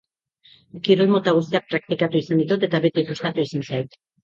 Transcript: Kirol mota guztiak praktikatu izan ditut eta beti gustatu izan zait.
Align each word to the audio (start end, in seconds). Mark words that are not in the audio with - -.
Kirol 0.87 1.11
mota 1.15 1.33
guztiak 1.41 1.69
praktikatu 1.75 2.21
izan 2.23 2.43
ditut 2.43 2.67
eta 2.71 2.83
beti 2.89 3.07
gustatu 3.13 3.47
izan 3.49 3.71
zait. 3.71 3.99